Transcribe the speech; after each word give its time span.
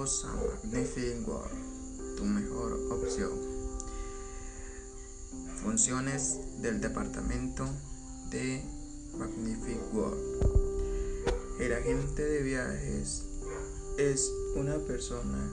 Magnificent 0.00 1.28
World, 1.28 2.16
tu 2.16 2.24
mejor 2.24 2.72
opción. 2.90 3.32
Funciones 5.62 6.38
del 6.62 6.80
departamento 6.80 7.66
de 8.30 8.62
Magnificent 9.18 9.92
World. 9.92 11.60
El 11.60 11.74
agente 11.74 12.22
de 12.22 12.42
viajes 12.42 13.24
es 13.98 14.32
una 14.56 14.78
persona 14.78 15.52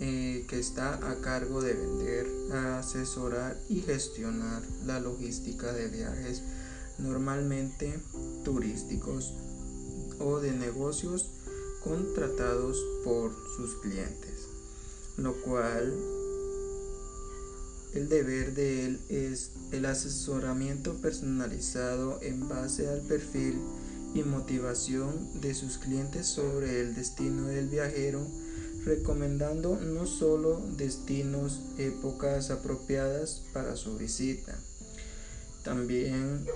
eh, 0.00 0.46
que 0.48 0.58
está 0.58 1.10
a 1.10 1.20
cargo 1.20 1.60
de 1.60 1.74
vender, 1.74 2.26
asesorar 2.78 3.60
y 3.68 3.82
gestionar 3.82 4.62
la 4.86 5.00
logística 5.00 5.74
de 5.74 5.88
viajes 5.88 6.42
normalmente 6.96 8.00
turísticos 8.42 9.34
o 10.18 10.40
de 10.40 10.52
negocios 10.52 11.30
contratados 11.86 12.84
por 13.04 13.32
sus 13.56 13.76
clientes, 13.76 14.48
lo 15.16 15.34
cual 15.42 15.94
el 17.94 18.08
deber 18.08 18.54
de 18.54 18.86
él 18.86 19.00
es 19.08 19.52
el 19.70 19.86
asesoramiento 19.86 20.94
personalizado 20.94 22.18
en 22.22 22.48
base 22.48 22.88
al 22.88 23.02
perfil 23.02 23.60
y 24.14 24.22
motivación 24.24 25.40
de 25.40 25.54
sus 25.54 25.78
clientes 25.78 26.26
sobre 26.26 26.80
el 26.80 26.94
destino 26.94 27.46
del 27.46 27.68
viajero, 27.68 28.26
recomendando 28.84 29.76
no 29.76 30.06
solo 30.06 30.60
destinos, 30.76 31.60
épocas 31.78 32.50
apropiadas 32.50 33.42
para 33.52 33.76
su 33.76 33.96
visita, 33.96 34.58
también 35.62 36.46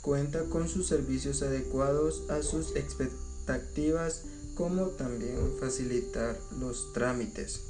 cuenta 0.00 0.44
con 0.44 0.68
sus 0.68 0.88
servicios 0.88 1.42
adecuados 1.42 2.22
a 2.30 2.42
sus 2.42 2.74
expectativas 2.74 3.27
activas 3.50 4.22
como 4.54 4.86
también 4.88 5.36
facilitar 5.60 6.38
los 6.58 6.92
trámites. 6.92 7.60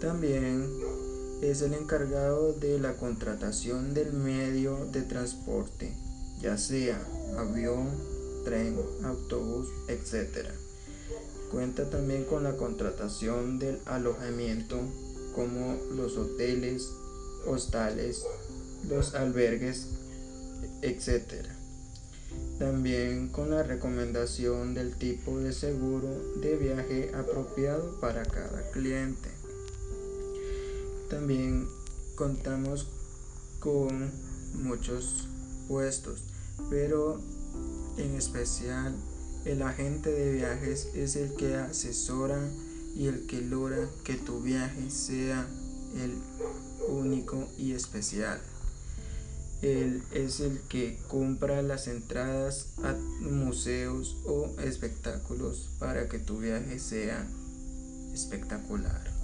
También 0.00 0.64
es 1.42 1.62
el 1.62 1.74
encargado 1.74 2.52
de 2.52 2.78
la 2.78 2.96
contratación 2.96 3.94
del 3.94 4.12
medio 4.12 4.86
de 4.92 5.02
transporte, 5.02 5.92
ya 6.40 6.56
sea 6.56 7.04
avión, 7.36 7.88
tren, 8.44 8.76
autobús, 9.02 9.68
etc. 9.88 10.48
Cuenta 11.50 11.90
también 11.90 12.24
con 12.24 12.44
la 12.44 12.56
contratación 12.56 13.58
del 13.58 13.80
alojamiento 13.86 14.78
como 15.34 15.76
los 15.96 16.16
hoteles, 16.16 16.88
hostales, 17.44 18.24
los 18.88 19.14
albergues, 19.14 19.88
etc 20.82 21.57
también 22.58 23.28
con 23.28 23.50
la 23.50 23.62
recomendación 23.62 24.74
del 24.74 24.96
tipo 24.96 25.38
de 25.38 25.52
seguro 25.52 26.08
de 26.40 26.56
viaje 26.56 27.12
apropiado 27.14 28.00
para 28.00 28.24
cada 28.24 28.70
cliente. 28.72 29.30
También 31.08 31.68
contamos 32.16 32.88
con 33.60 34.10
muchos 34.54 35.28
puestos, 35.68 36.24
pero 36.68 37.20
en 37.96 38.14
especial 38.14 38.94
el 39.44 39.62
agente 39.62 40.10
de 40.10 40.32
viajes 40.32 40.88
es 40.94 41.16
el 41.16 41.34
que 41.34 41.54
asesora 41.54 42.40
y 42.94 43.06
el 43.06 43.26
que 43.26 43.40
logra 43.40 43.88
que 44.02 44.14
tu 44.14 44.40
viaje 44.40 44.90
sea 44.90 45.46
el 45.96 46.12
único 46.88 47.48
y 47.56 47.72
especial. 47.72 48.40
Él 49.62 50.02
es 50.12 50.38
el 50.38 50.60
que 50.68 50.98
compra 51.08 51.62
las 51.62 51.88
entradas 51.88 52.68
a 52.84 52.94
museos 53.20 54.16
o 54.24 54.54
espectáculos 54.60 55.70
para 55.80 56.08
que 56.08 56.20
tu 56.20 56.38
viaje 56.38 56.78
sea 56.78 57.26
espectacular. 58.12 59.17